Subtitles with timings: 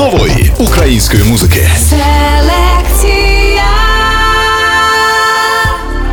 [0.00, 1.68] нової української музики.
[1.78, 3.62] Селекція.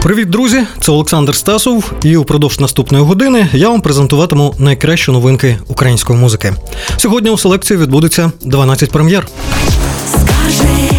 [0.04, 0.64] Привіт, друзі!
[0.80, 6.54] Це Олександр Стасов, і упродовж наступної години я вам презентуватиму найкращі новинки української музики.
[6.98, 9.28] Сьогодні у селекції відбудеться 12 прем'єр.
[10.12, 10.97] Скажи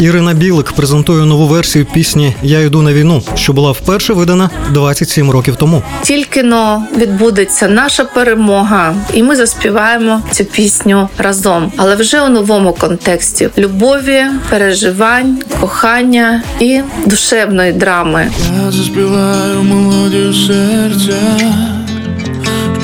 [0.00, 5.30] Ірина Білик презентує нову версію пісні Я йду на війну, що була вперше видана 27
[5.30, 5.82] років тому.
[6.02, 12.72] Тільки но відбудеться наша перемога, і ми заспіваємо цю пісню разом, але вже у новому
[12.72, 18.30] контексті любові, переживань, кохання і душевної драми.
[18.64, 21.18] Я заспіваю мелодію серця,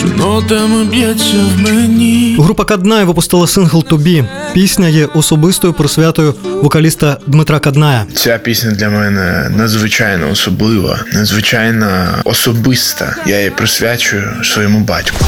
[0.04, 2.36] нотами б'ється в мені.
[2.40, 4.24] Група Каднай випустила сингл Тобі.
[4.54, 8.04] Пісня є особистою присвятою вокаліста Дмитра Кадная.
[8.14, 13.16] Ця пісня для мене надзвичайно особлива, надзвичайно особиста.
[13.26, 15.24] Я її присвячую своєму батьку.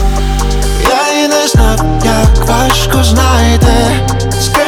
[0.83, 3.77] Я і не знав, як важко знайти,
[4.41, 4.68] з ким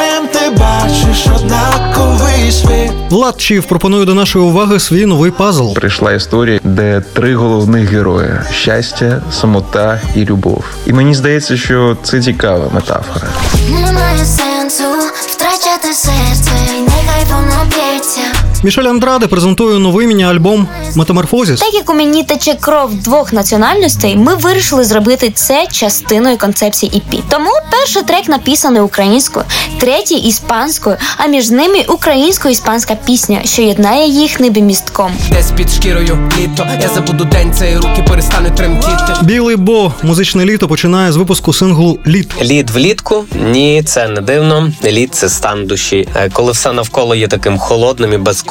[0.61, 2.91] бачиш однаковий світ.
[3.09, 5.73] Влад Чів пропонує до нашої уваги свій новий пазл.
[5.73, 10.63] прийшла історія, де три головних герої: щастя, самота і любов.
[10.85, 13.27] І мені здається, що це цікава метафора.
[13.69, 14.83] Немає сенсу
[15.27, 18.21] втрачати серце, і нехай воно б'ється.
[18.63, 21.59] Мішель Андраде презентує новий міні-альбом Метаморфозіс.
[21.59, 27.19] Так як у мені тече кров двох національностей, ми вирішили зробити це частиною концепції EP.
[27.29, 29.45] Тому перший трек написаний українською,
[29.79, 35.11] третій іспанською, а між ними українсько-іспанська пісня, що єднає їх небі містком.
[35.31, 39.13] Десь під шкірою літо, я забуду день, це і руки перестануть тремтіти.
[39.21, 42.31] Білий Бо музичне літо починає з випуску синглу Літ.
[42.41, 43.25] Лід влітку?
[43.51, 44.71] Ні, це не дивно.
[44.85, 46.07] Лід це стан душі.
[46.15, 48.50] Е, Коли все навколо є таким холодним і безколірним,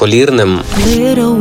[0.96, 1.34] Little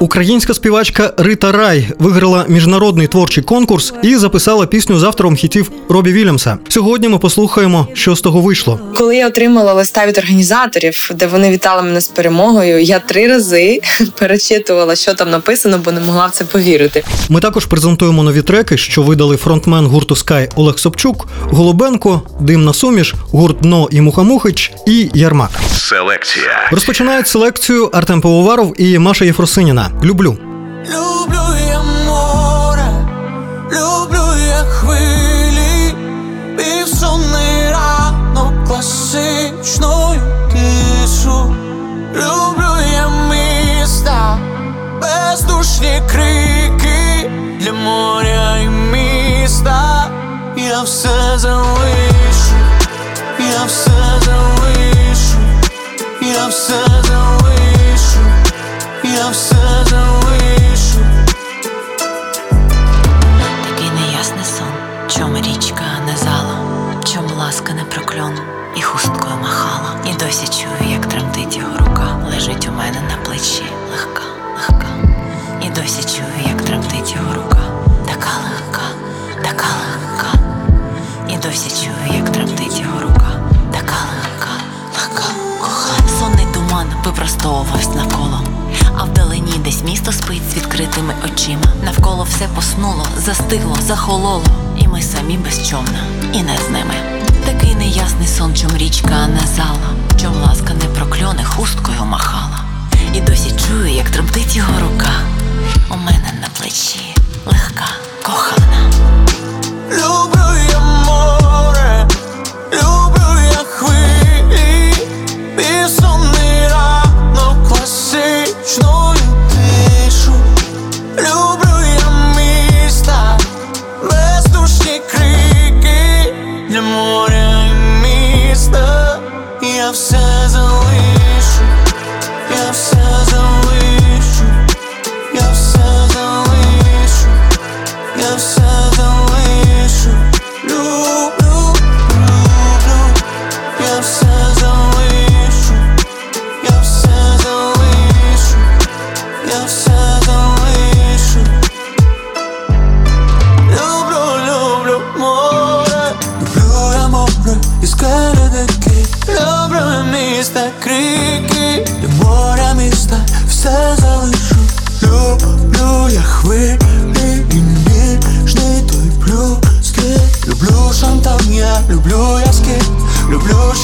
[0.00, 6.12] Українська співачка Рита Рай виграла міжнародний творчий конкурс і записала пісню з автором хітів Робі
[6.12, 6.58] Вільямса.
[6.68, 8.80] Сьогодні ми послухаємо, що з того вийшло.
[8.96, 13.80] Коли я отримала листа від організаторів, де вони вітали мене з перемогою, я три рази
[14.18, 17.04] перечитувала, що там написано, бо не могла в це повірити.
[17.28, 23.14] Ми також презентуємо нові треки, що видали фронтмен гурту Sky Олег Собчук, Голубенко, Димна Суміш,
[23.30, 25.50] гурт Дно і Мухамухич і Ярмак.
[25.76, 26.68] Селекція.
[26.70, 29.90] Розпочинають селекцію Артем Пивоваров і Маша Єфросиніна.
[30.04, 30.36] Люблю.
[31.70, 32.88] Я море,
[33.72, 35.94] люблю я хвилі,
[36.56, 40.20] півсонний ранок класичною
[40.52, 41.54] тишу.
[42.14, 44.38] Люблю я міста,
[45.00, 50.10] бездушні крики для моря і міста.
[50.56, 52.56] Я все залишу,
[53.38, 53.90] я все
[54.24, 55.38] залишу,
[56.20, 57.13] я все залишу.
[67.94, 68.38] Прокльон,
[68.76, 69.96] і хусткою махала.
[70.06, 74.22] І досі чую, як тремтить його рука, лежить у мене на плечі, легка,
[74.56, 74.86] легка.
[75.62, 77.60] І досі чую, як тремтить його рука,
[78.06, 78.82] така легка,
[79.42, 80.38] така легка.
[81.28, 83.30] І досі чую, як тремтить його рука,
[83.72, 84.50] така легка,
[84.94, 85.24] легка,
[85.60, 86.08] кохана.
[86.20, 88.40] Сонний туман випростовувався навколо.
[88.98, 91.66] А вдалині десь місто спить з відкритими очима.
[91.84, 94.44] Навколо все поснуло, застигло, захололо.
[94.78, 96.00] І ми самі безчомна,
[96.32, 97.23] і не з ними.
[97.44, 102.60] Такий неясний сон, чом річка не зала, чом ласка не прокльоне, хусткою махала.
[103.14, 105.12] І досі чую, як тремтить його рука.
[105.90, 107.14] У мене на плечі
[107.46, 107.86] легка,
[108.22, 108.90] кохана.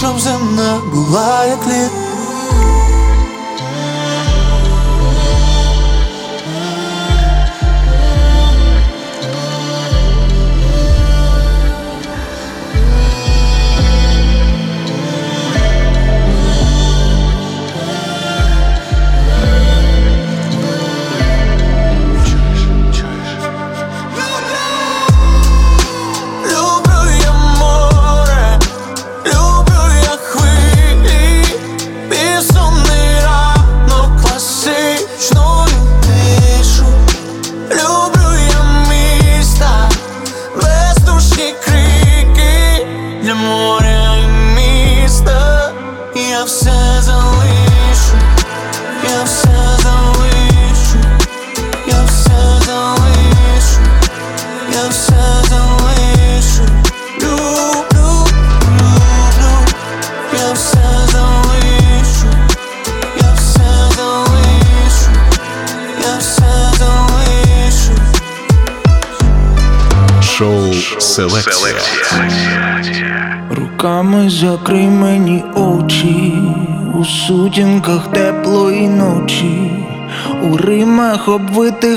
[0.01, 1.90] Щоб земна була як лід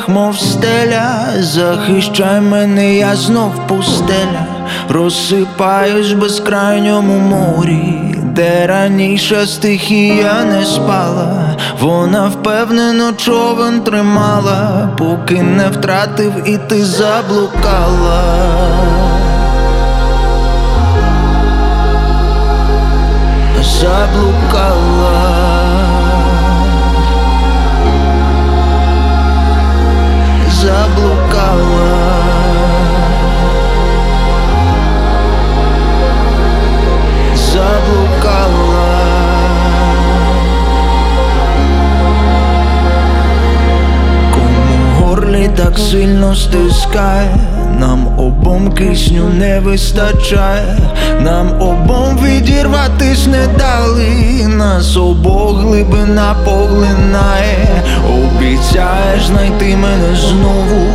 [0.04, 4.46] обвитих, мов стеля, захищай мене, я знов пустеля,
[4.90, 15.68] розсипаюсь в безкрайньому морі, де раніше стихія не спала, вона впевнено човен тримала, поки не
[15.68, 18.24] втратив і ти заблукала.
[23.82, 25.33] заблукала.
[30.64, 32.24] Заблукала.
[37.36, 38.88] Заблукала.
[44.34, 47.36] Кому в горлі так сильно стискає,
[47.80, 50.78] нам обом кисню не вистачає,
[51.22, 60.88] нам обом відірватись не дали, нас обох глибина поглинає, обіцяєш знайти мене знову,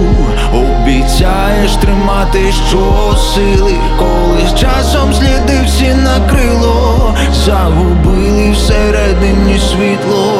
[0.54, 7.14] обіцяєш тримати щосили, коли часом сліди всі накрило,
[7.46, 10.32] загубили всередині світло.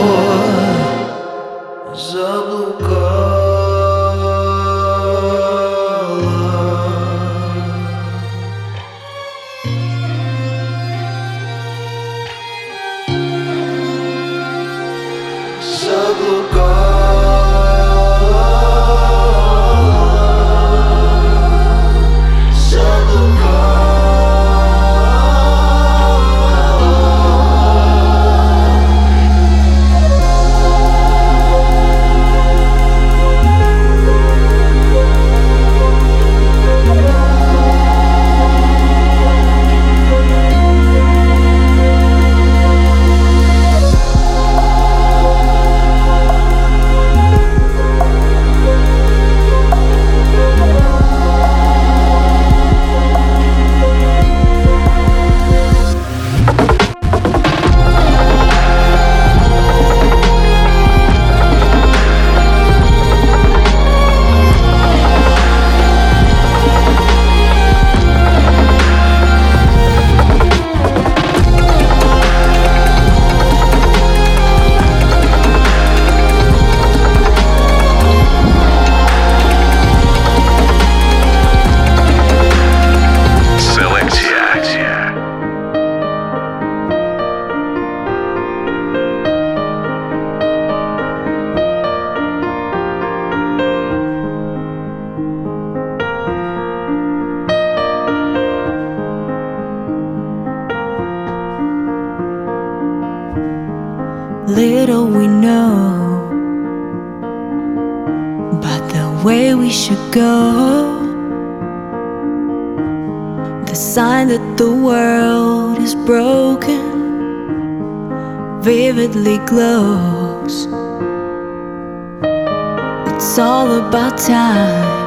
[123.14, 124.99] It's all about time.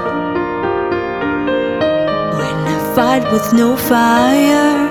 [2.38, 4.89] When I fight with no fire.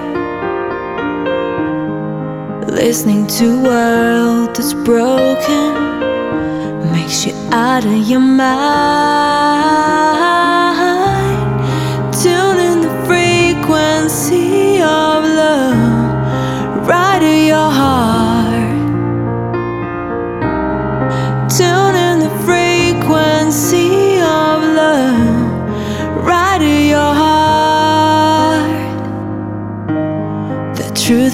[2.68, 5.74] Listening to a world that's broken
[6.92, 9.09] makes you out of your mind.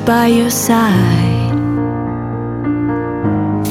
[0.06, 1.50] By your side.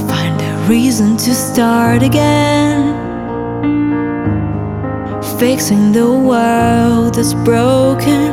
[0.10, 2.94] Find a reason to start again.
[5.40, 8.30] Fixing the world that's broken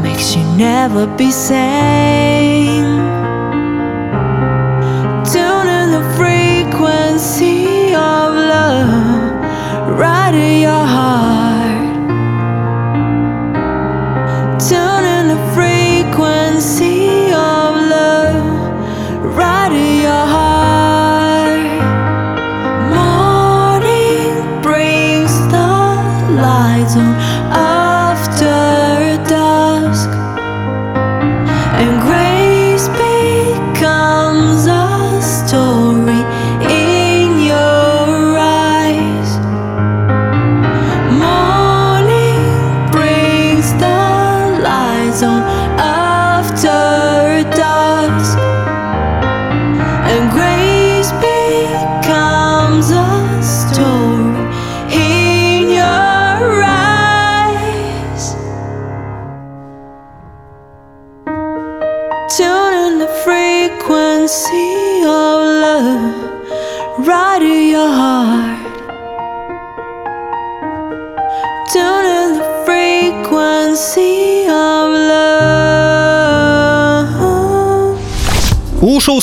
[0.00, 3.00] makes you never be sane.
[5.32, 11.55] Tune in the frequency of love right in your heart.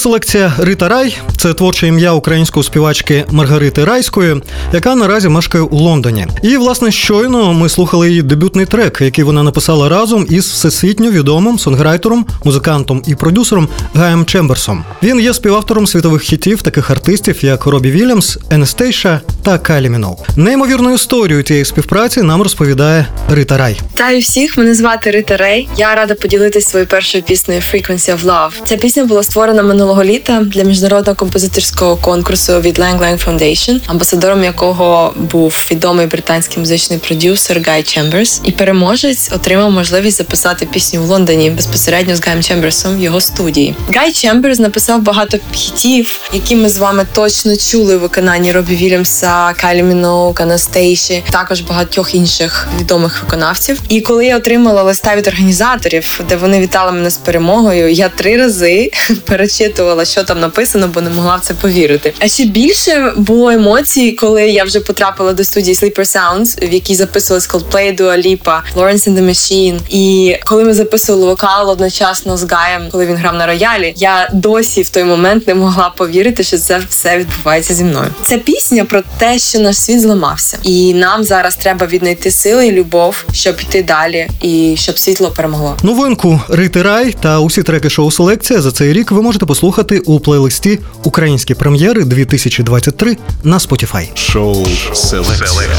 [0.04, 4.42] Селекція Рита Рай це творче ім'я української співачки Маргарити Райської,
[4.74, 6.28] яка наразі мешкає у Лондоні.
[6.42, 11.60] І, власне, щойно ми слухали її дебютний трек, який вона написала разом із всесвітньо відомим
[11.60, 14.84] сонграйтером, музикантом і продюсером Гаєм Чемберсом.
[15.04, 20.16] Він є співавтором світових хітів таких артистів, як Робі Вільямс, Енестейша та Кайлі Міноу.
[20.36, 23.80] Неймовірну історію цієї співпраці нам розповідає Рита Рай.
[23.94, 25.70] Вітаю всіх, мене звати Рита Рей.
[25.78, 28.52] Я рада поділитися своєю першою піснею Frequency of Love.
[28.66, 34.44] Ця пісня була створена минулого літа для міжнародного композиторського конкурсу від Lang Lang Foundation, амбасадором
[34.44, 38.42] якого був відомий британський музичний продюсер Гай Чемберс.
[38.44, 43.76] І переможець отримав можливість записати пісню в Лондоні безпосередньо з Гаєм Чемберсом в його студії.
[43.96, 49.54] Гай Чемберс написав багато хітів, які ми з вами точно чули у виконанні Робі Вільямса,
[49.54, 53.82] Кайлі Міноук, Анастейші, також багатьох інших відомих виконавців.
[53.90, 58.38] І коли я отримала листа від організаторів, де вони вітали мене з перемогою, я три
[58.38, 58.92] рази
[59.26, 62.14] перечитувала, що там написано, бо не могла в це повірити.
[62.20, 66.96] А ще більше було емоцій, коли я вже потрапила до студії Sleeper Sounds, в якій
[66.96, 69.80] записували Coldplay, Dua Lipa, Lawrence and the Machine.
[69.90, 74.82] І коли ми записували вокал одночасно з Гаєм, коли він грав на роялі, я досі
[74.82, 78.08] в той момент не могла повірити, що це все відбувається зі мною.
[78.24, 82.72] Ця пісня про те, що наш світ зламався, і нам зараз треба віднайти сили і
[82.72, 85.78] любов, щоб йти далі, і щоб світло перемогло.
[85.84, 89.73] Новинку Рити Рай та усі треки шоу Селекція за цей рік ви можете послухати
[90.06, 94.08] у плейлисті Українські прем'єри 2023 на Spotify.
[94.16, 95.70] Шоу Селекція.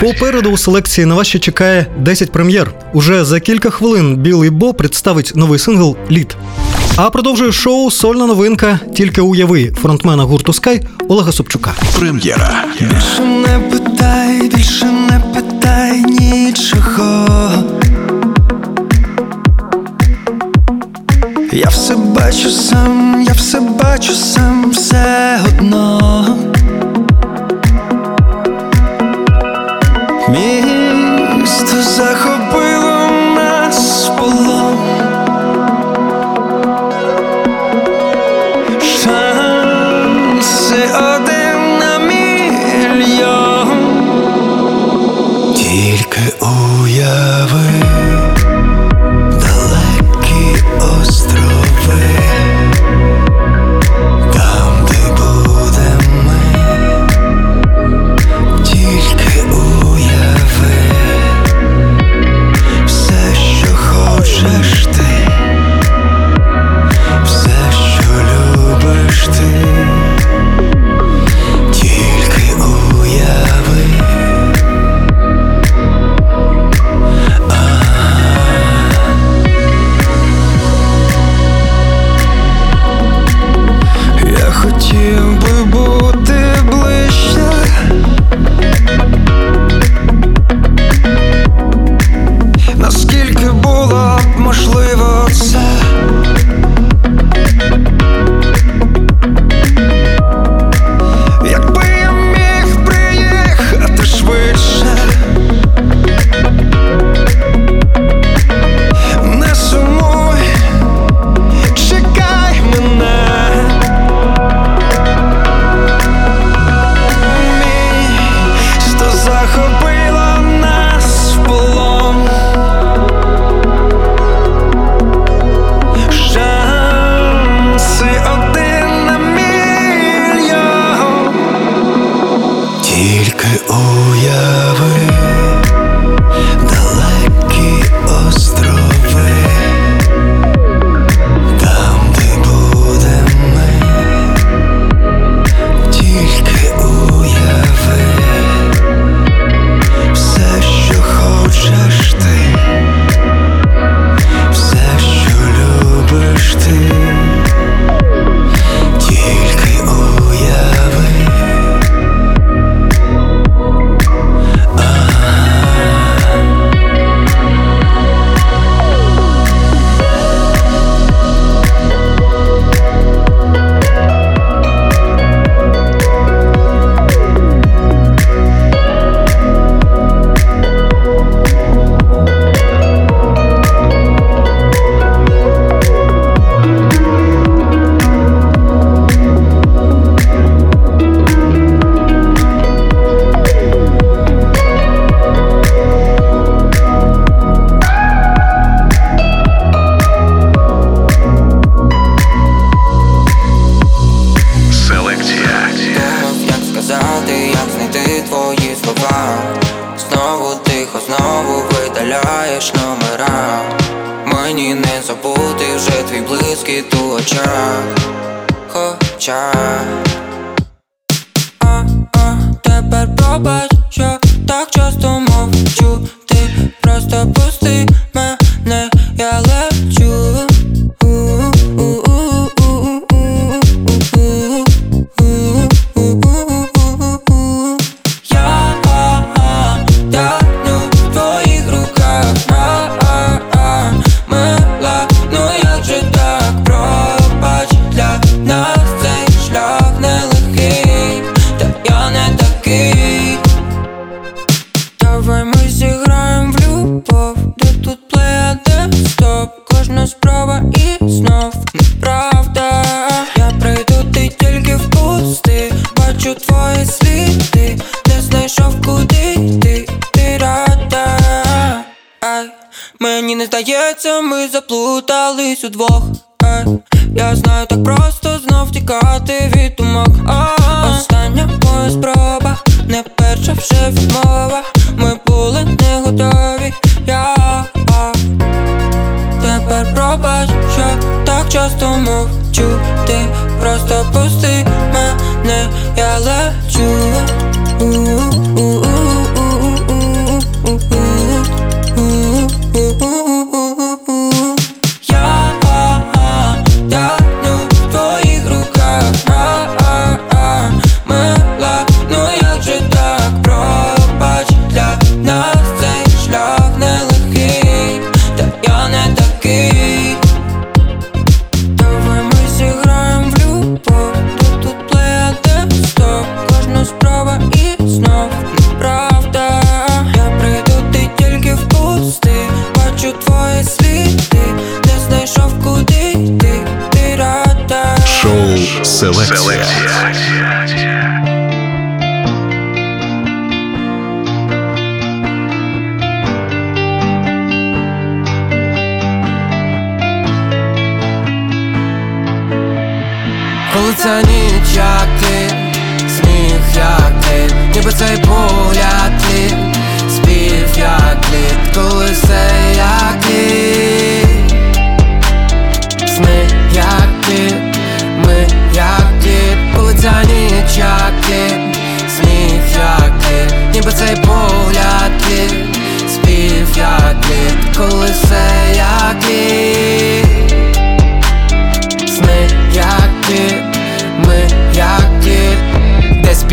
[0.00, 2.74] Попереду у селекції на вас ще чекає 10 прем'єр.
[2.92, 6.36] Уже за кілька хвилин Білий Бо представить новий сингл Лід.
[6.96, 11.74] А продовжує шоу сольна новинка Тільки уяви фронтмена гурту Скай Олега Собчука.
[11.98, 12.64] Прем'єра.
[12.80, 17.81] Більше не питай, більше не питай нічого.
[21.54, 26.38] Я все бачу сам, я все бачу сам, все одно.
[30.28, 32.41] Місто захопило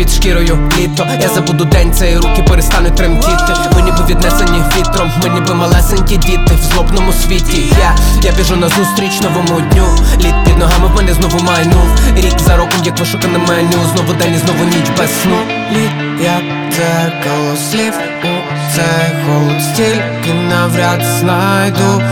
[0.00, 1.06] під шкірою літо.
[1.20, 3.54] Я забуду день, цей руки перестануть тремтіти.
[3.74, 7.72] Ми ніби віднесені вітром, ми ніби малесенькі діти в злобному світі.
[7.80, 9.86] Я, я біжу назустріч новому дню.
[10.20, 11.86] Літ під ногами в мене знову майнув.
[12.16, 13.78] Рік за роком, як вишукане меню.
[13.94, 15.38] Знову день і знову ніч без сну.
[15.72, 15.90] Літ,
[16.22, 17.94] як дзеркало слів.
[18.22, 22.02] У цей холод Стільки навряд знайду.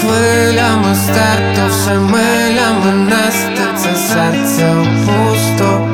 [0.00, 3.62] Хвилями стерто, все милями нести.
[3.76, 5.93] Це серце у пустоту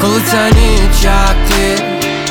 [0.00, 1.82] Коли ця ніч як ти,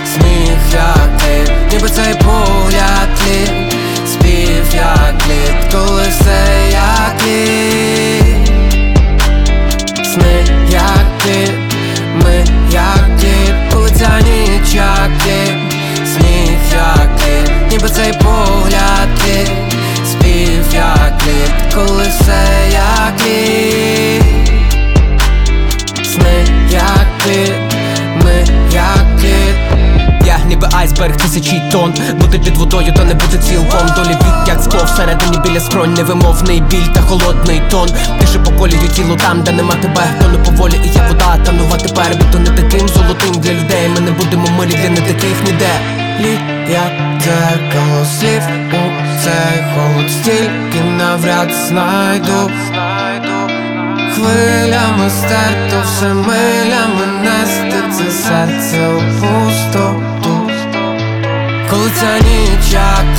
[0.05, 3.69] сміх як ти, ніби цей погляд тлі,
[4.07, 8.23] спів як лід, коли все як ти,
[10.03, 11.51] сни як ти,
[12.23, 15.57] ми як ти, коли ця ніч як ти,
[16.05, 19.47] сміх як ти, ніби цей погляд тлі,
[20.05, 24.21] спів як лід, коли все як ти,
[26.03, 27.53] сни як ти,
[28.23, 29.33] ми як ти.
[30.25, 31.93] Я ніби айсберг тисячі тонн.
[32.13, 33.87] Бути під водою, та не бути цілком.
[33.95, 35.93] Долі від як скло всередині біля скронь.
[35.93, 37.89] Невимовний біль та холодний тон.
[38.19, 40.03] Тише по колію тілу там, де нема тебе.
[40.21, 43.89] Тону поволі і я вода, танува тепер Бути не таким золотим для людей.
[43.95, 45.71] Ми не будемо милі для не таких ніде.
[46.19, 46.39] Лід,
[46.71, 52.51] як дзеркало слів у цей холод Стільки навряд знайду
[54.19, 57.83] Хвилями стерто, все милями нести.
[57.91, 60.51] Це серце у пустоту.
[61.69, 63.18] Коли ця ніч як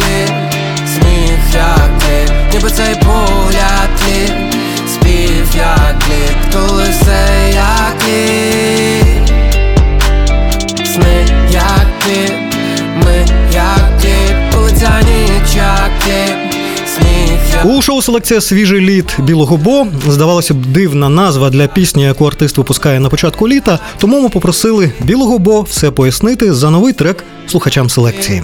[18.02, 23.08] селекція свіжий літ білого бо здавалося б, дивна назва для пісні, яку артист випускає на
[23.08, 23.78] початку літа.
[23.98, 28.42] Тому ми попросили білого бо все пояснити за новий трек слухачам селекції.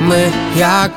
[0.00, 0.92] ми як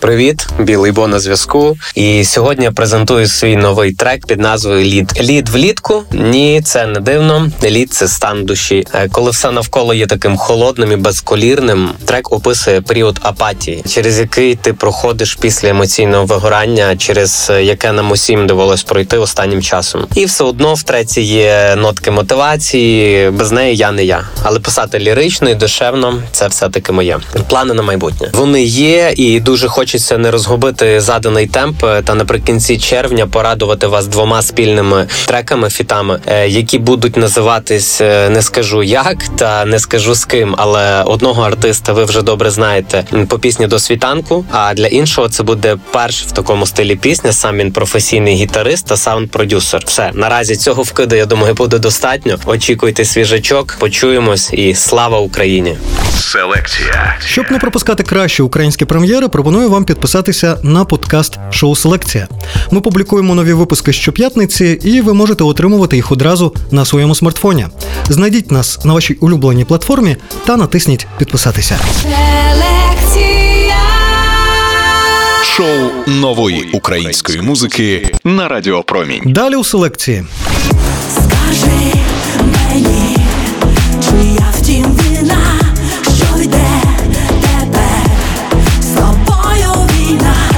[0.00, 1.76] Привіт, білий бо на зв'язку.
[1.94, 5.12] І сьогодні я презентую свій новий трек під назвою Лід.
[5.20, 6.04] Лід влітку?
[6.12, 7.48] Ні, це не дивно.
[7.64, 8.86] Лід це стан душі.
[8.94, 14.54] Е, Коли все навколо є таким холодним і безколірним, трек описує період апатії, через який
[14.54, 20.06] ти проходиш після емоційного вигорання, через е, яке нам усім довелось пройти останнім часом.
[20.14, 23.30] І все одно в треці є нотки мотивації.
[23.30, 24.28] Без неї я не я.
[24.42, 27.18] Але писати лірично і душевно це все таки моє.
[27.48, 28.30] Плани на майбутнє.
[28.32, 34.06] Вони є, і дуже хочеться не розгубити заданий темп е, та наприкінці червня порадувати вас
[34.06, 40.14] двома спільними треками, фітами, е, які будуть називатись е, не скажу як та не скажу
[40.14, 44.44] з ким, але одного артиста ви вже добре знаєте по пісні до світанку.
[44.52, 47.32] А для іншого це буде перший в такому стилі пісня.
[47.32, 49.82] Сам він професійний гітарист та саунд-продюсер.
[49.86, 52.38] Все наразі цього вкиду, я думаю, буде достатньо.
[52.46, 55.76] Очікуйте свіжачок, почуємось і слава Україні!
[56.20, 57.16] Селекція.
[57.26, 62.28] Щоб не пропускати кращі українські прем'єри, пропоную вам підписатися на подкаст Шоу Селекція.
[62.70, 67.66] Ми публікуємо нові випуски щоп'ятниці, і ви можете отримувати їх одразу на своєму смартфоні.
[68.08, 71.78] Знайдіть нас на вашій улюбленій платформі та натисніть підписатися.
[75.42, 79.22] Шоу нової української музики на Радіо Промінь.
[79.26, 80.24] Далі у селекції.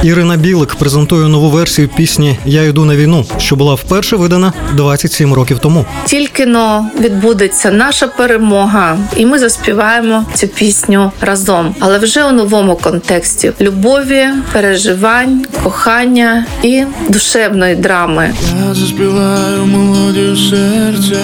[0.03, 5.33] Ірина Білик презентує нову версію пісні Я йду на війну, що була вперше видана 27
[5.33, 5.85] років тому.
[6.05, 12.75] Тільки но відбудеться наша перемога, і ми заспіваємо цю пісню разом, але вже у новому
[12.75, 18.33] контексті любові, переживань, кохання і душевної драми.
[18.67, 21.19] Я заспіваю мелодію серця,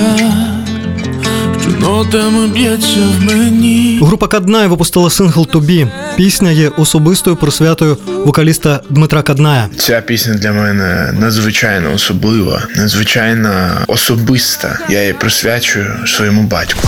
[1.79, 3.99] нотами б'ється в мені.
[4.01, 5.87] Група Каднає випустила сингл Тобі.
[6.15, 9.69] Пісня є особистою присвятою вокаліста Дмитра Кадная.
[9.77, 14.79] Ця пісня для мене надзвичайно особлива, надзвичайно особиста.
[14.89, 16.87] Я її присвячую своєму батьку.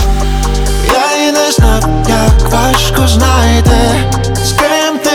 [0.86, 3.78] Я і не знав, як важко знайти,
[4.44, 4.59] з ким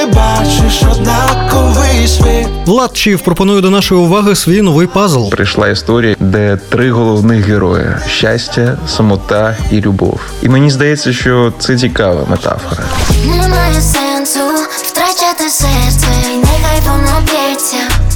[0.06, 2.48] ти бачиш однаковий світ.
[2.66, 5.30] Влад Чів пропонує до нашої уваги свій новий пазл.
[5.30, 10.20] Прийшла історія, де три головних герої: щастя, самота і любов.
[10.42, 12.84] І мені здається, що це цікава метафора.
[13.26, 14.40] Немає сенсу
[14.70, 15.05] втрачати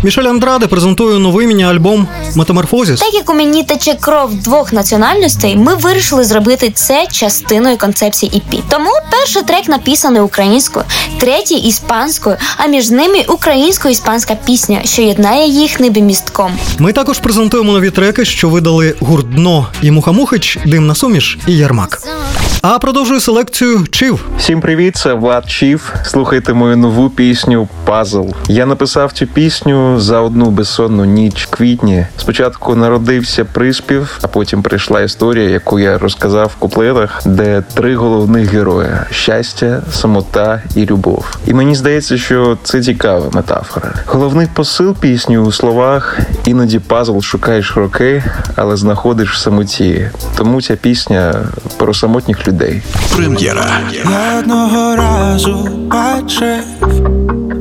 [0.03, 2.99] Мішель Андраде презентує новий міні-альбом Метаморфозіс.
[2.99, 8.62] Так як у мені тече кров двох національностей, ми вирішили зробити це частиною концепції EP.
[8.69, 10.85] Тому перший трек написаний українською,
[11.19, 16.51] третій іспанською, а між ними українсько-іспанська пісня, що єднає їх містком.
[16.77, 22.01] Ми також презентуємо нові треки, що видали гурт Дно і Мухамухич, Димна суміш і Ярмак.
[22.62, 24.26] А продовжує селекцію Чив.
[24.38, 25.93] Всім привіт, це Влад Чів.
[26.04, 28.26] Слухайте мою нову пісню Пазл.
[28.48, 32.06] Я написав цю пісню за одну безсонну ніч квітні.
[32.17, 38.50] Спочатку народився приспів, а потім прийшла історія, яку я розказав в куплетах, де три головних
[38.50, 41.38] герої: щастя, самота і любов.
[41.48, 43.93] І мені здається, що це цікава метафора.
[44.06, 48.24] Головний посил пісні у словах іноді пазл шукаєш роки,
[48.56, 50.10] але знаходиш в самоті.
[50.38, 51.36] Тому ця пісня
[51.78, 52.48] про самотніх людей.
[53.15, 53.65] Прем'єра.
[53.93, 56.63] Я одного разу бачив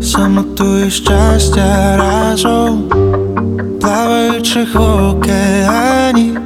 [0.03, 2.85] самоту і щастя разом,
[3.81, 6.39] плаваючих в океані,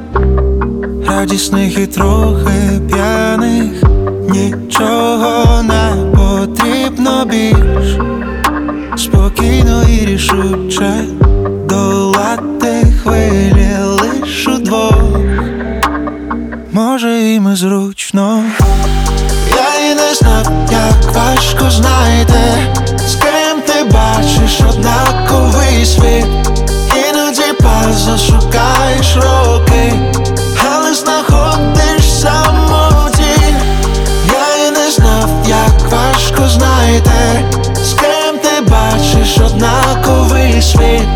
[1.07, 3.83] радісних і трохи п'яних,
[4.29, 7.97] нічого не потрібно більш,
[8.97, 10.93] спокійно і рішуче
[11.69, 13.69] долати хвилі
[14.01, 15.32] лиш удвох.
[16.73, 18.43] Може, їм і зручно.
[19.49, 22.43] Я і не знав, як важко знайти,
[23.07, 26.25] з ким ти бачиш однаковий світ.
[27.09, 29.93] Іноді пазл шукаєш роки,
[30.73, 33.41] але знаходиш самоті.
[34.27, 37.45] Я і не знав, як важко знайти,
[37.83, 41.07] з ким ти бачиш однаковий світ.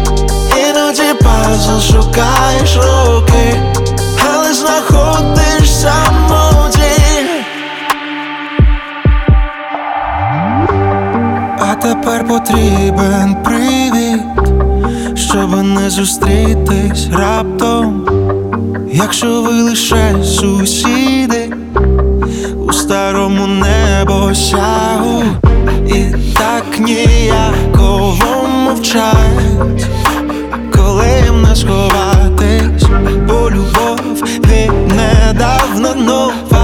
[0.70, 3.62] Іноді пазл шукаєш роки,
[11.88, 14.22] тепер потрібен привід,
[15.16, 18.08] щоб не зустрітись раптом,
[18.94, 21.54] якщо ви лише сусіди
[22.68, 25.24] у старому небосягу,
[25.88, 29.88] і так ніяково мовчать,
[30.76, 32.90] коли їм не сховатись,
[33.28, 36.57] бо любов від недавно нова.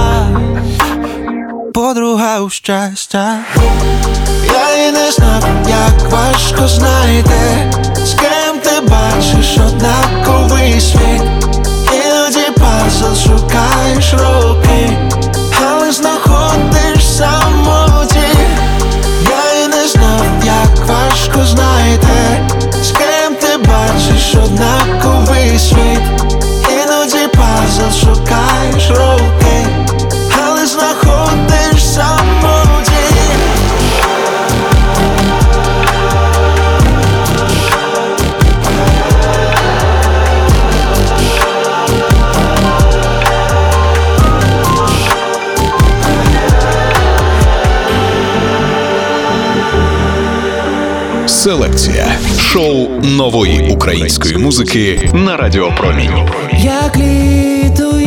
[1.93, 3.39] Подруга у щастя.
[4.53, 7.71] Я і не знав, як важко знайти,
[8.05, 11.21] з ким ти бачиш однаковий світ.
[12.05, 14.97] Іноді пазл шукаєш руки,
[15.67, 18.27] але знаходиш самоті.
[19.29, 22.41] Я і не знав, як важко знайти,
[22.83, 26.01] з ким ти бачиш однаковий світ.
[26.69, 28.22] Іноді пазл шукаєш
[51.43, 56.29] Селекція шоу нової української музики на Радіо Промінь.
[56.63, 57.99] Як літо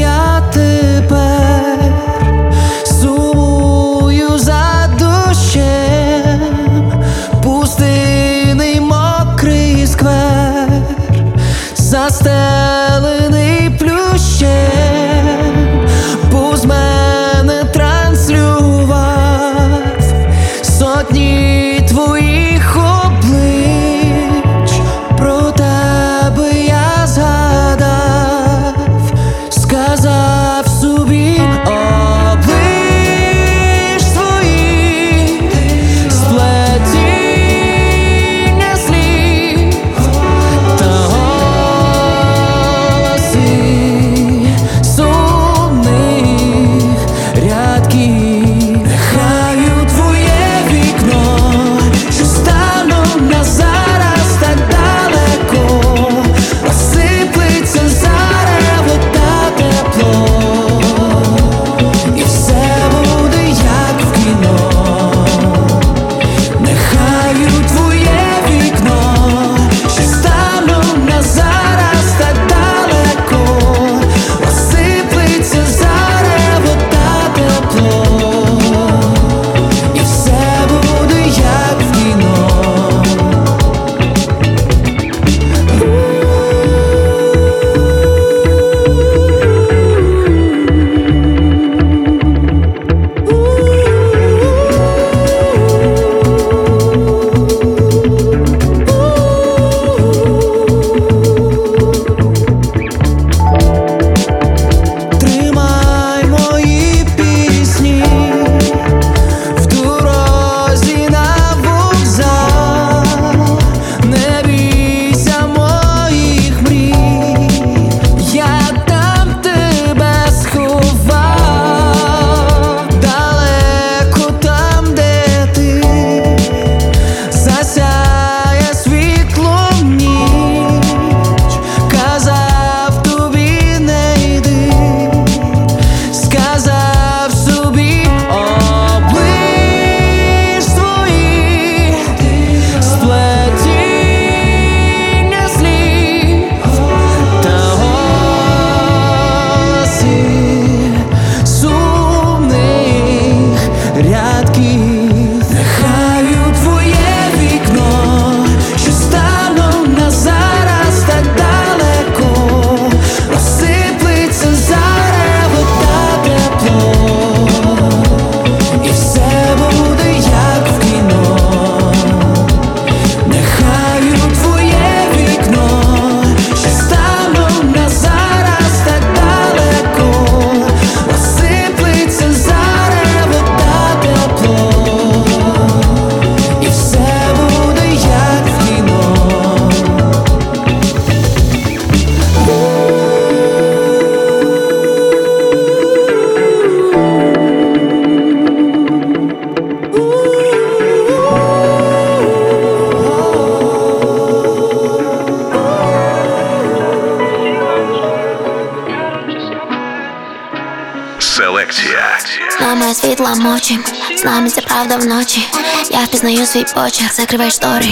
[214.50, 215.48] з нами правда вночі.
[215.90, 217.86] Я впізнаю свій почерк, закривай штори,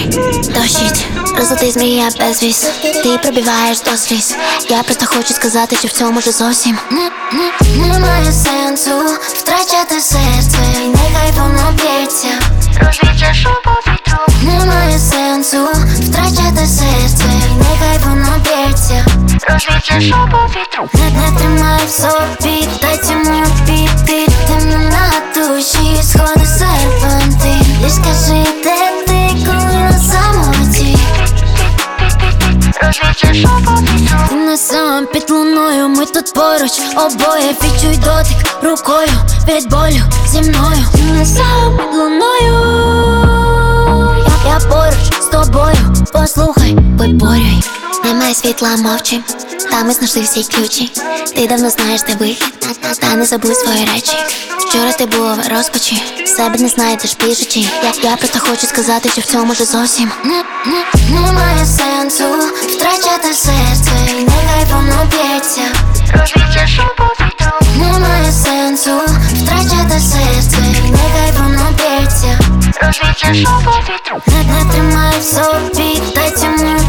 [0.55, 1.05] дощить,
[1.37, 2.69] розлитий змія безвіз.
[2.81, 4.35] Ти пробиваєш до сліз.
[4.69, 6.77] Я просто хочу сказати, що в цьому вже зовсім
[7.77, 12.27] немає сенсу втрачати серце, і нехай воно б'ється.
[12.81, 14.17] Розвідчашу повітру.
[14.43, 15.67] Немає сенсу
[15.99, 19.05] втрачати серце, і нехай воно б'ється.
[19.49, 20.89] Розвідчашу повітру.
[20.93, 24.25] Не, не тримай в собі, дай цьому піти
[25.47, 30.97] душі сходи серпанти І скажи, де ти, коли на самоті
[32.81, 33.45] Розвідчиш
[34.29, 36.71] Ти на сам під луною, ми тут поруч.
[36.95, 39.07] Обоє Відчуй дотик рукою
[39.47, 40.85] від болю зі мною.
[41.13, 42.55] На сам під луною.
[44.45, 47.63] Я, поруч з тобою, послухай, виборюй
[48.05, 49.19] немає світла, мовчи,
[49.71, 50.91] та ми знайшли всі ключі.
[51.35, 52.53] Ти давно знаєш, де вихід,
[52.99, 54.13] та не забудь свої речі.
[54.59, 56.03] Вчора ти була в розпачі,
[56.37, 57.59] себе не знайдеш біжучи.
[57.59, 60.83] Я, я просто хочу сказати, що в цьому вже зовсім не, не,
[61.21, 62.23] немає сенсу
[62.69, 65.61] втрачати серце, і нехай воно б'ється.
[67.77, 68.91] Немає сенсу
[69.43, 72.39] втрачати серце, і нехай воно б'ється.
[74.27, 76.84] Не, не тримай в собі, дай цьому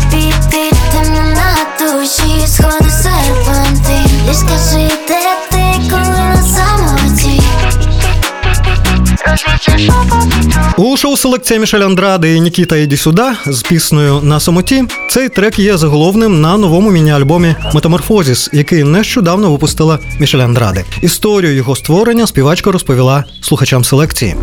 [10.78, 14.85] У шоу селекція Мішель Андраде і Нікіта Іді сюда з піснею на самоті.
[15.11, 20.85] Цей трек є заголовним на новому міні-альбомі Метаморфозіс, який нещодавно випустила Мішель Андраде.
[21.02, 24.37] Історію його створення співачка розповіла слухачам селекції.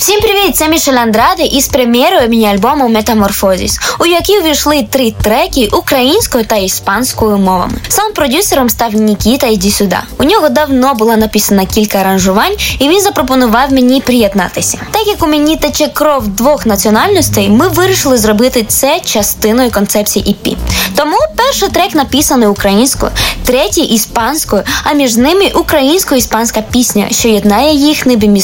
[0.00, 0.56] Всім привіт!
[0.56, 7.38] Це Мішель Андраде із прем'єрою міні-альбому Метаморфозіс, у який увійшли три треки українською та іспанською
[7.38, 7.72] мовами.
[7.88, 10.02] Сам продюсером став Нікіта Іді сюда.
[10.18, 14.78] У нього давно було написано кілька аранжувань, і він запропонував мені приєднатися.
[14.90, 20.56] Так як у мені тече кров двох національностей, ми вирішили зробити це частиною концепції EP.
[20.96, 23.12] Тому перший трек написаний українською,
[23.44, 28.42] третій іспанською, а між ними українсько-іспанська пісня, що єднає їх небі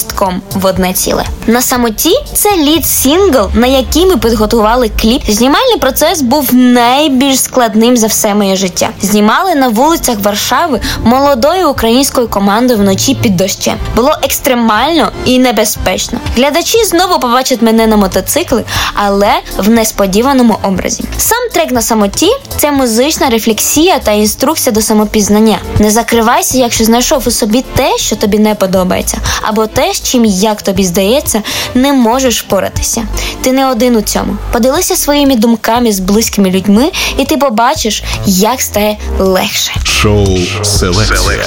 [0.55, 1.25] в одне ціле.
[1.49, 5.23] На самоті це лід сингл, на який ми підготували кліп.
[5.29, 8.89] Знімальний процес був найбільш складним за все моє життя.
[9.03, 13.75] Знімали на вулицях Варшави молодою українською командою вночі під дощем.
[13.97, 16.19] Було екстремально і небезпечно.
[16.37, 21.05] Глядачі знову побачать мене на мотоцикли, але в несподіваному образі.
[21.19, 25.59] Сам трек на самоті це музична рефлексія та інструкція до самопізнання.
[25.79, 30.25] Не закривайся, якщо знайшов у собі те, що тобі не подобається, або те, з чим
[30.25, 31.36] як тобі здається,
[31.75, 33.03] не можеш впоратися.
[33.43, 34.37] Ти не один у цьому.
[34.53, 39.73] Поділися своїми думками з близькими людьми, і ти побачиш, як стає легше.
[39.85, 41.45] Шоу Селекція.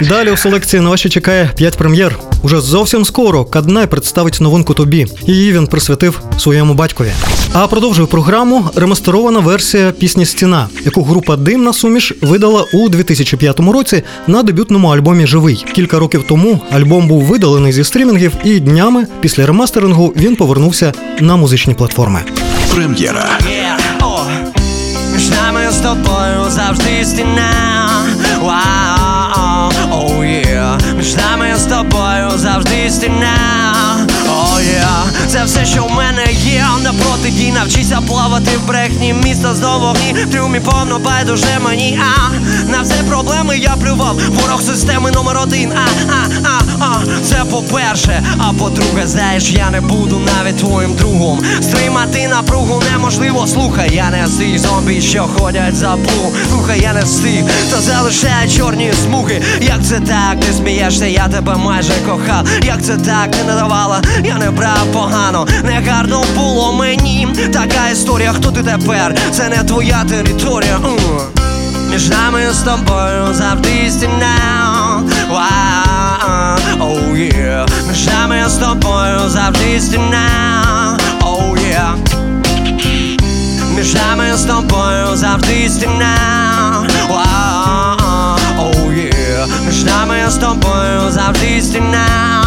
[0.00, 2.18] Далі у селекції на ваші чекає 5 прем'єр.
[2.42, 5.06] Уже зовсім скоро Каднай представить новинку тобі.
[5.26, 7.12] Її він присвятив своєму батькові.
[7.52, 14.02] А продовжує програму ремастерована версія пісні Стіна, яку група Димна суміш видала у 2005 році
[14.26, 15.64] на дебютному альбомі Живий.
[15.74, 21.36] Кілька років тому альбом був видалений зі стрімінгів, і днями після ремастерингу він повернувся на
[21.36, 22.20] музичні платформи.
[22.74, 23.28] Прем'єра.
[25.12, 27.50] Між нами з тобою завжди стіна.
[28.40, 30.96] Вау, оу, yeah.
[30.96, 34.01] Між нами з тобою завжди стіна.
[35.28, 36.64] Це все, що в мене є.
[36.82, 39.14] На протидій навчися плавати в брехні.
[39.24, 40.12] Місто знову вогні.
[40.12, 42.00] В трюмі повно байдуже мені.
[42.18, 42.30] А
[42.70, 44.20] на все проблеми я плював.
[44.28, 45.72] Ворог системи номер один.
[45.72, 47.22] А, а, а, а.
[47.24, 48.22] Це по-перше.
[48.38, 51.40] А по-друге, знаєш, я не буду навіть твоїм другом.
[51.62, 53.46] Стримати напругу неможливо.
[53.46, 56.32] Слухай, я не з тих зомбі, що ходять за плуг.
[56.50, 59.42] Слухай, я не з тих, та залишає чорні смуги.
[59.60, 60.40] Як це так?
[60.40, 62.48] Ти смієшся, я тебе майже кохав.
[62.62, 64.02] Як це так ти не давала?
[64.24, 67.28] Я не брав погано, не гарно було мені.
[67.52, 69.14] Така історія, хто ти тепер?
[69.32, 70.78] Це не твоя територія.
[71.90, 74.34] Між нами з тобою завжди стіна.
[76.80, 77.66] Оу, є.
[77.88, 80.98] Між нами з тобою завжди стіна.
[81.22, 81.84] Оу, є.
[83.76, 86.16] Між нами з тобою завжди стіна.
[88.58, 89.46] Оу, є.
[89.66, 92.41] Між нами з тобою завжди стіна.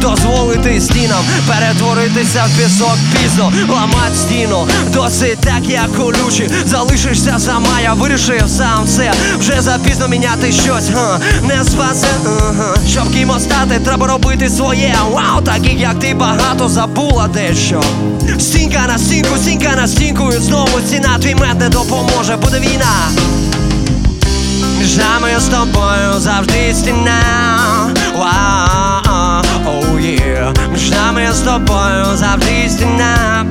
[0.00, 7.94] Дозволити стінам перетворитися в пісок пізно, ламать стіну, досить так, як колючі Залишишся сама, я
[7.94, 9.12] вирішив сам все.
[9.38, 12.06] Вже запізно міняти щось, га, не спасе.
[12.88, 14.96] Щоб кимось стати, треба робити своє.
[15.10, 17.82] Вау, таких як ти багато забула дещо.
[18.38, 23.08] Стінка на стінку, стінка на стінку І знову стіна, твій мед не допоможе, буде війна.
[24.78, 27.63] Між нами з тобою завжди стіна
[31.54, 33.46] тобою завжди стіна.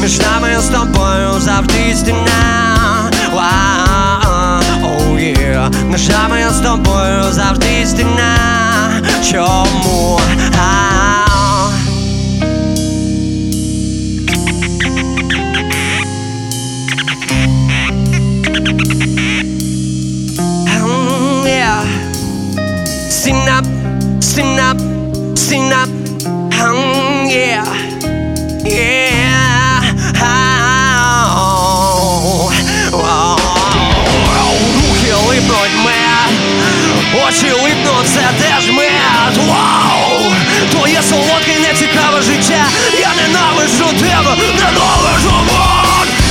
[0.00, 3.10] Між нами з тобою завжди стіна.
[5.90, 8.36] Між нами з тобою завжди стіна.
[9.30, 9.65] Чому?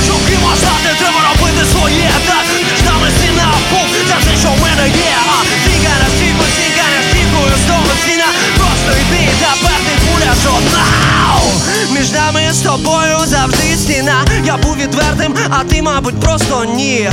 [0.04, 0.20] Щоб
[0.56, 5.14] стати, треба робити своє Так, між нами стіна, пух, це що в мене є.
[5.28, 7.00] А стійка на стійку, стійка на
[7.66, 8.28] Знову стіна,
[8.58, 9.50] просто йди та
[10.06, 10.52] пуля, що
[11.90, 14.24] Між нами з тобою завжди стіна.
[14.44, 17.10] Я був відвертим, а ти, мабуть, просто ні.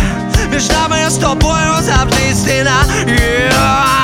[0.53, 2.85] Між нами з тобою завжди стіна.
[3.07, 4.03] Yeah.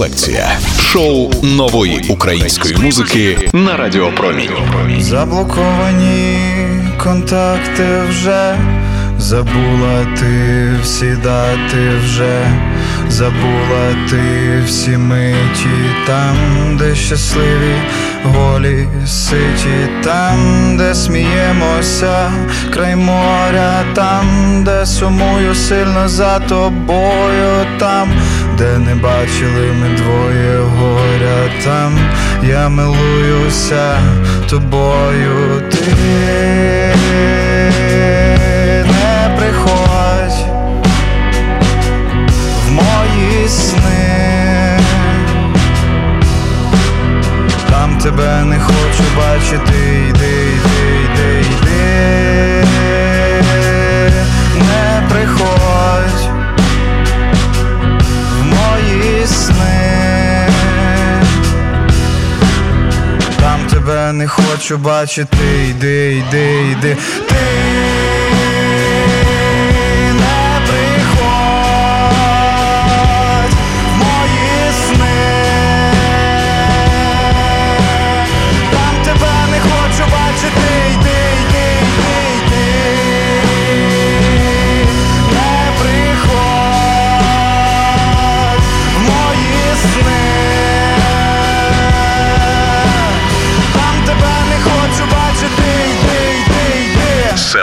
[0.00, 4.50] Селекція шоу нової української музики на Радіо Промінь.
[5.00, 6.38] Заблоковані
[6.98, 8.58] контакти вже,
[9.18, 12.50] забула ти всі дати вже,
[13.08, 14.20] забула ти
[14.66, 15.68] всі миті.
[16.06, 16.36] Там,
[16.78, 17.74] де щасливі,
[18.24, 20.38] голі ситі, там,
[20.78, 22.32] де сміємося,
[22.74, 24.26] край моря, там,
[24.64, 28.08] де сумую сильно за тобою, там,
[28.60, 31.98] де не бачили ми двоє горя, там
[32.42, 33.98] я милуюся
[34.50, 35.92] тобою, ти
[38.86, 40.46] не приходь
[42.66, 44.80] в мої сни,
[47.70, 50.52] там тебе не хочу бачити, йди,
[64.70, 65.36] хочу бачити,
[65.70, 66.96] йди, йди, йди,
[67.28, 67.59] ти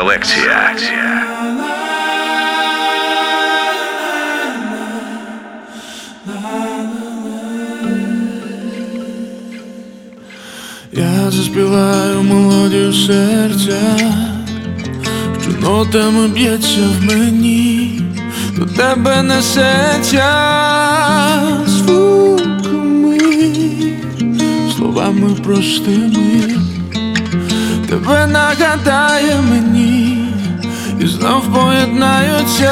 [0.08, 0.74] Селекція.
[10.92, 13.82] Я заспіваю мелодію серця,
[15.42, 18.02] що нотами б'ється в мені,
[18.56, 20.34] до тебе несеться
[21.68, 23.20] звуками,
[24.78, 26.58] словами простими,
[27.90, 29.97] тебе нагадає мені,
[31.42, 32.72] знов поєднаються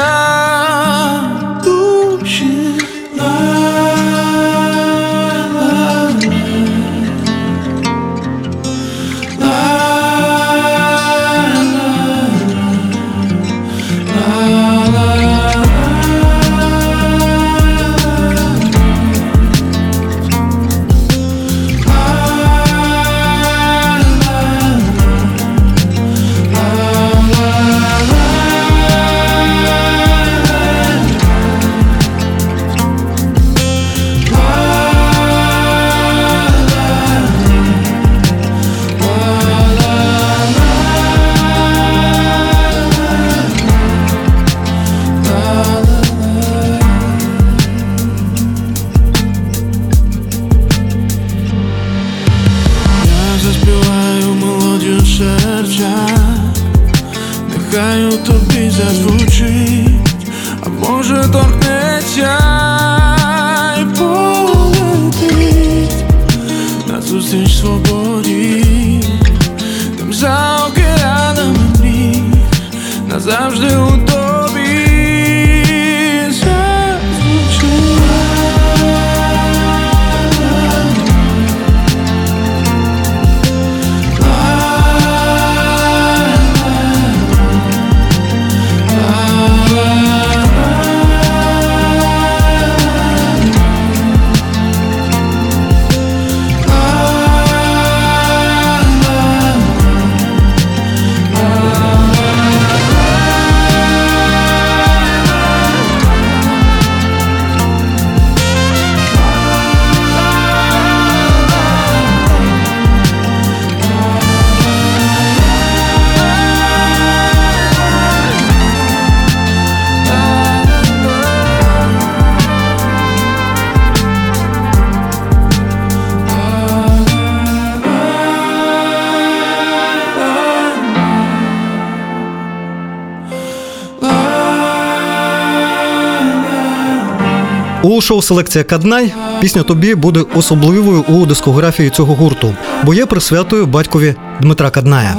[137.96, 143.66] У шоу Селекція Каднай пісня тобі буде особливою у дискографії цього гурту, бо є присвятою
[143.66, 145.16] батькові Дмитра Кадная.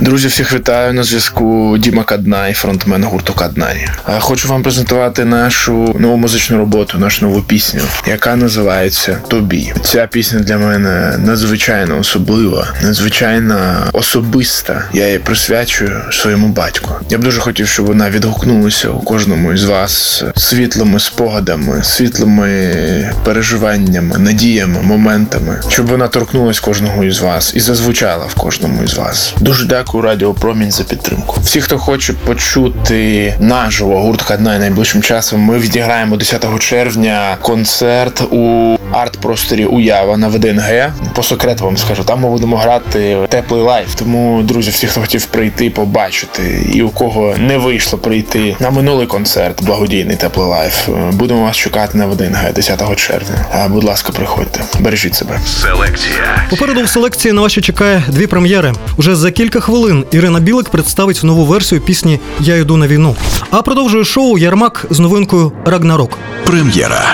[0.00, 3.88] Друзі, всіх вітаю на зв'язку Діма Каднай, фронтмен гурту Каднай.
[4.18, 9.72] Хочу вам презентувати нашу нову музичну роботу, нашу нову пісню, яка називається Тобі.
[9.84, 14.84] Ця пісня для мене надзвичайно особлива, надзвичайно особиста.
[14.92, 16.90] Я її присвячую своєму батьку.
[17.10, 24.18] Я б дуже хотів, щоб вона відгукнулася у кожному із вас світлими спогадами, світлими переживаннями,
[24.18, 29.34] надіями, моментами, щоб вона торкнулась кожного із вас і зазвучала в кожному із вас.
[29.40, 31.36] Дуже дякую Радіо Промінь за підтримку.
[31.44, 38.76] Всі, хто хоче почути наживо гурт Каднай найближчим часом, ми відіграємо 10 червня концерт у
[38.92, 40.92] арт-просторі Уява на ВДНГ.
[41.14, 43.94] По секрету вам скажу, там ми будемо грати теплий лайв.
[43.94, 49.06] Тому, друзі, всі, хто хотів прийти, побачити, і у кого не вийшло прийти на минулий
[49.06, 53.46] концерт, благодійний теплий лайв, будемо вас чекати на ВДНГ 10 червня.
[53.52, 55.40] А, Будь ласка, приходьте, бережіть себе.
[55.46, 56.46] Селекція.
[56.50, 58.72] Попереду в селекції на вас ще чекає дві прем'єри.
[58.96, 59.73] Уже за кілька хвилин
[60.12, 63.16] Ірина Білик представить нову версію пісні Я йду на війну.
[63.50, 66.18] А продовжує шоу Ярмак з новинкою Рагнарок.
[66.44, 67.04] Прем'єра.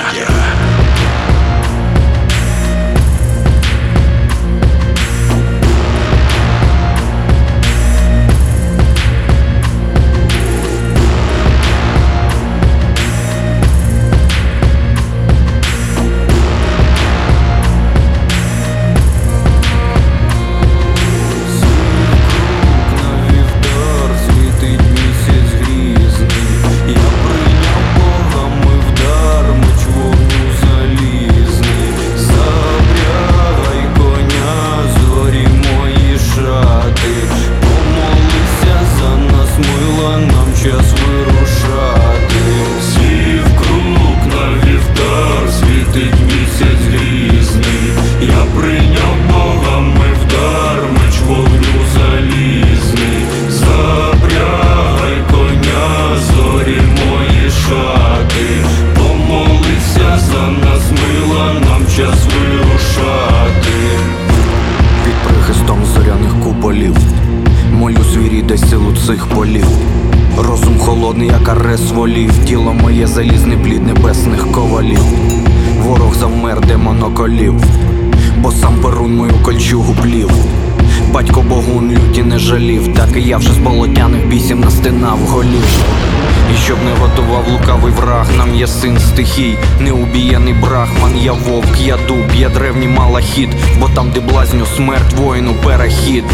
[94.80, 96.24] Смерть, воїну перехід.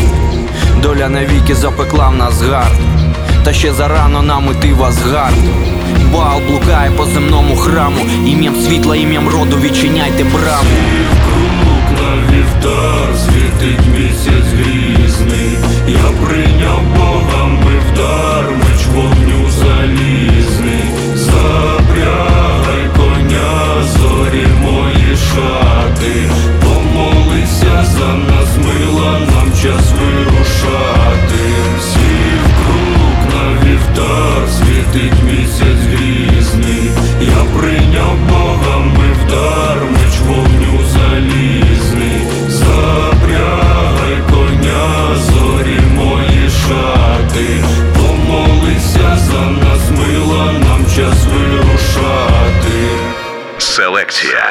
[0.83, 2.81] Доля навіки запекла в нас гард,
[3.45, 5.35] та ще зарано нам іти в Асгард.
[6.13, 10.71] Бал блукає по земному храму, ім'ям світла, ім'ям роду відчиняйте браму.
[11.25, 20.85] Круг на вівтар, світить місяць грізний, я прийняв Бога, ми вдар, меч вогню залізний,
[21.15, 22.36] запрягай
[28.07, 31.45] за нас, мила, нам час вирушати.
[31.81, 36.91] Сів круг на вівтар, світить місяць грізний,
[37.21, 49.41] я прийняв Бога, ми вдар, меч вогню залізний, запрягай коня, зорі мої шати, помолися за
[49.41, 52.89] нас, мила, нам час вирушати.
[53.59, 54.46] Селекція.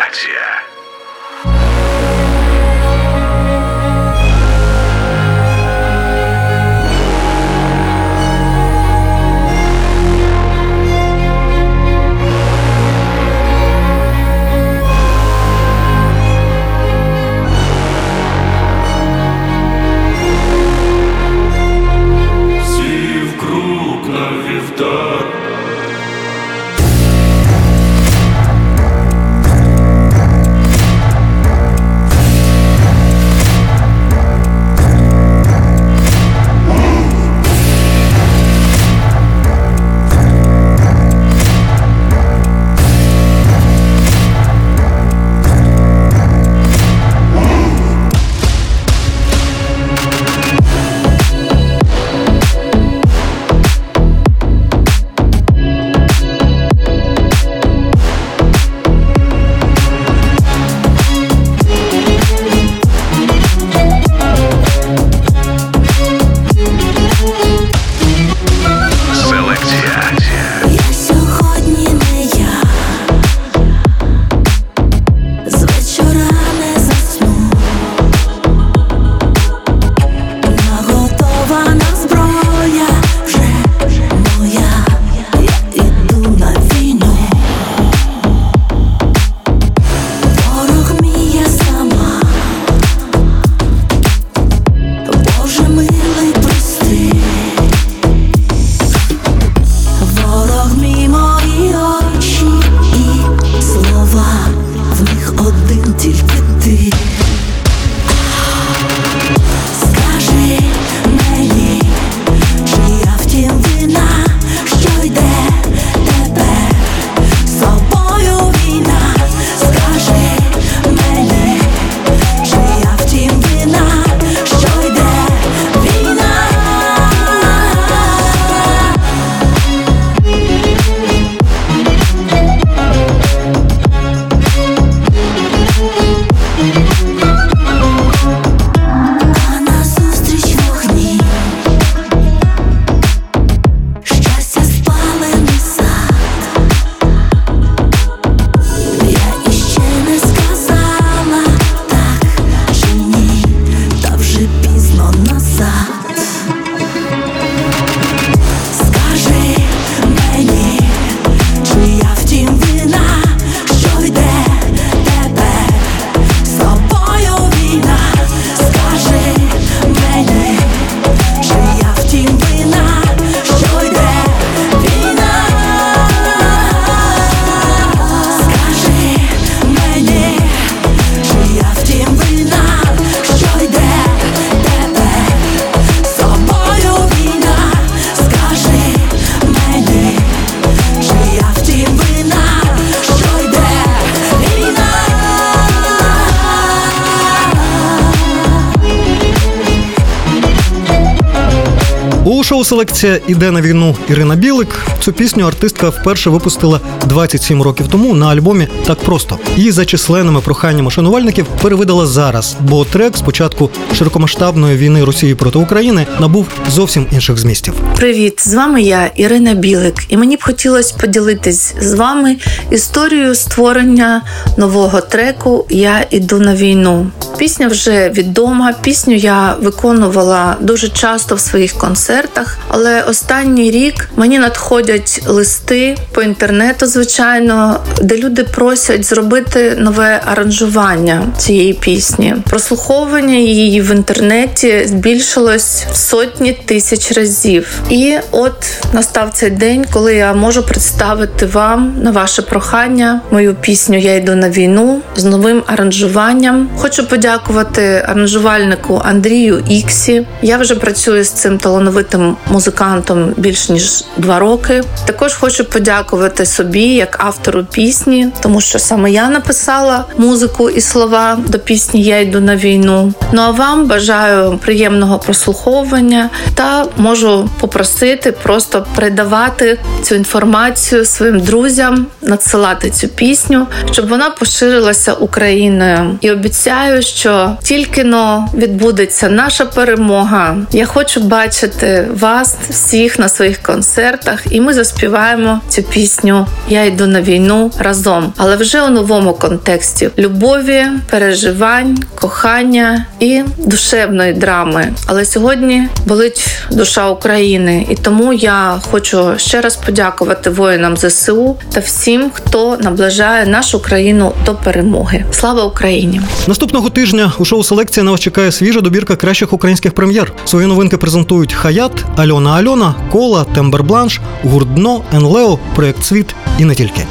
[202.45, 204.67] Шоу селекція іде на війну Ірина Білик.
[204.99, 209.39] Цю пісню артистка вперше випустила 27 років тому на альбомі Так просто.
[209.55, 216.07] Її за численними проханнями шанувальників перевидала зараз, бо трек спочатку широкомасштабної війни Росії проти України
[216.19, 217.73] набув зовсім інших змістів.
[217.95, 222.37] Привіт, з вами я, Ірина Білик, і мені б хотілося поділитись з вами
[222.71, 224.21] історією створення
[224.57, 227.07] нового треку Я іду на війну.
[227.37, 228.73] Пісня вже відома.
[228.81, 232.34] Пісню я виконувала дуже часто в своїх концертах,
[232.67, 241.27] але останній рік мені надходять листи по інтернету, звичайно, де люди просять зробити нове аранжування
[241.37, 242.35] цієї пісні.
[242.49, 247.67] Прослуховування її в інтернеті збільшилось в сотні тисяч разів.
[247.89, 248.53] І от
[248.93, 254.35] настав цей день, коли я можу представити вам на ваше прохання мою пісню Я йду
[254.35, 256.69] на війну з новим аранжуванням.
[256.77, 260.27] Хочу подякувати аранжувальнику Андрію Іксі.
[260.41, 264.83] Я вже працюю з цим талановитим музикантом більш ніж два роки.
[265.05, 271.37] Також хочу подякувати собі як автору пісні, тому що саме я написала музику і слова
[271.47, 273.13] до пісні Я йду на війну.
[273.31, 282.07] Ну а вам бажаю приємного прослуховування та можу попросити просто передавати цю інформацію своїм друзям,
[282.21, 286.17] надсилати цю пісню, щоб вона поширилася Україною.
[286.21, 290.57] І обіцяю, що тільки но відбудеться наша перемога.
[290.71, 297.07] Я хочу бачити вас всіх на своїх концертах, і ми заспіваємо цю пісню Я йду
[297.07, 304.93] на війну разом, але вже у новому контексті любові, переживань, кохання і душевної драми.
[305.07, 311.79] Але сьогодні болить душа України, і тому я хочу ще раз подякувати воїнам ЗСУ та
[311.79, 315.25] всім, хто наближає нашу країну до перемоги.
[315.31, 316.21] Слава Україні!
[316.47, 320.33] Наступного тижня у шоу селекція на вас чекає свіжа добірка кращих українських прем'єр.
[320.45, 326.65] Свої новинки презентують Хаят, Альона Альона, Кола, Тембер Бланш, Гурт Дно, Енлео, Проект Світ і
[326.65, 327.01] не тільки.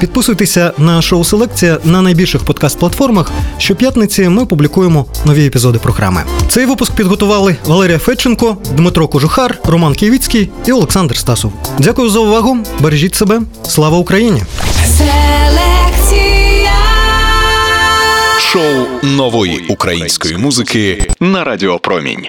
[0.00, 3.30] Підписуйтеся на шоу Селекція на найбільших подкаст-платформах.
[3.58, 6.22] Щоп'ятниці ми публікуємо нові епізоди програми.
[6.48, 11.52] Цей випуск підготували Валерія Федченко, Дмитро Кожухар, Роман Київіцький і Олександр Стасов.
[11.78, 12.56] Дякую за увагу.
[12.80, 13.40] Бережіть себе.
[13.68, 14.42] Слава Україні!
[14.98, 16.72] Селекція.
[18.40, 22.28] Шоу нової української музики на Радіо Промінь.